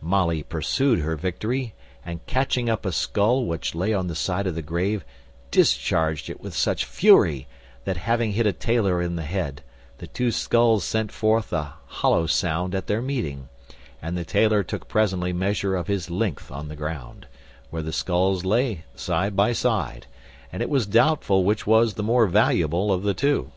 [0.00, 4.54] Molly pursued her victory, and catching up a skull which lay on the side of
[4.54, 5.04] the grave,
[5.50, 7.46] discharged it with such fury,
[7.84, 9.60] that having hit a taylor on the head,
[9.98, 13.50] the two skulls sent equally forth a hollow sound at their meeting,
[14.00, 17.26] and the taylor took presently measure of his length on the ground,
[17.68, 20.06] where the skulls lay side by side,
[20.50, 23.52] and it was doubtful which was the more valuable of the two.